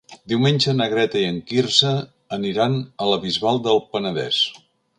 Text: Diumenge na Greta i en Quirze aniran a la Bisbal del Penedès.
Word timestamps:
Diumenge 0.31 0.71
na 0.77 0.87
Greta 0.93 1.19
i 1.23 1.27
en 1.33 1.37
Quirze 1.51 1.91
aniran 2.39 2.79
a 3.05 3.13
la 3.13 3.21
Bisbal 3.27 3.65
del 3.69 3.85
Penedès. 3.95 4.45